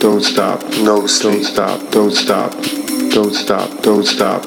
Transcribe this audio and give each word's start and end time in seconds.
Don't 0.00 0.22
stop. 0.22 0.60
Don't 0.60 1.08
stop. 1.08 1.38
No 1.40 1.40
Don't 1.40 1.44
stop. 1.44 1.90
Don't 1.90 2.12
stop. 2.12 2.52
Don't 3.10 3.34
stop. 3.34 3.82
Don't 3.82 4.06
stop. 4.06 4.42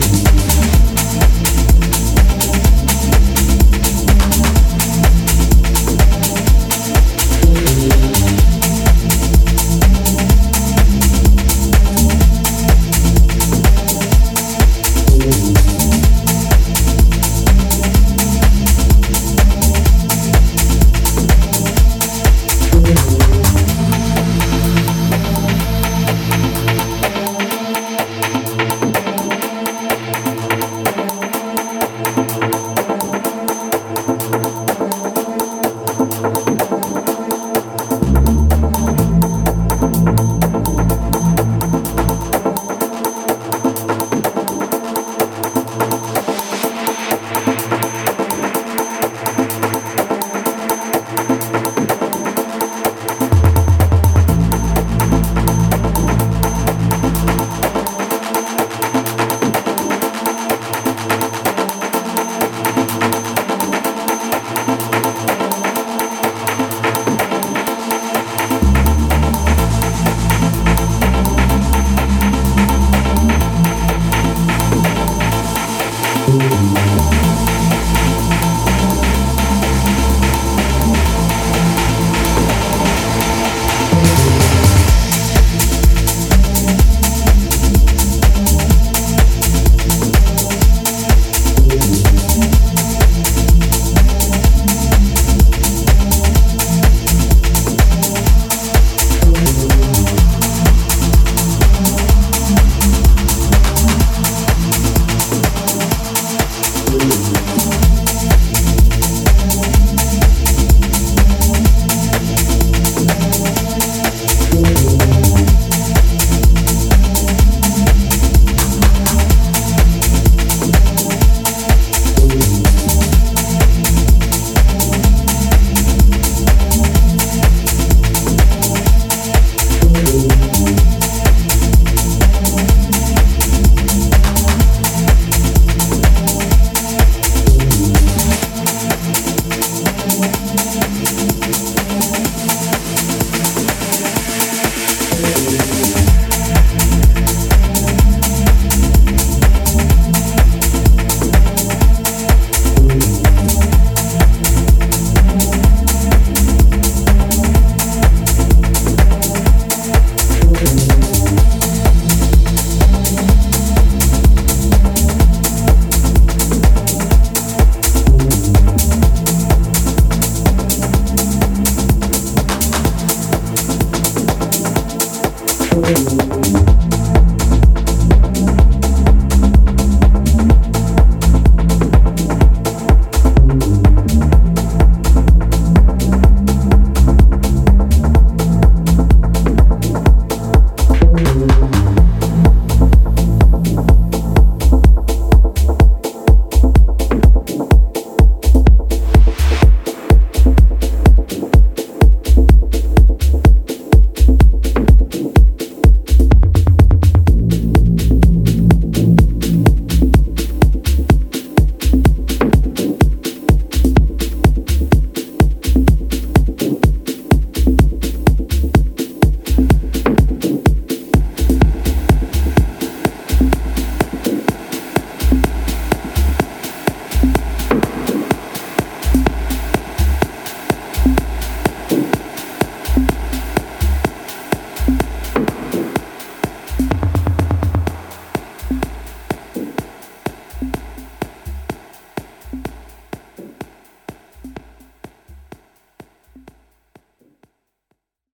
you. 0.00 0.29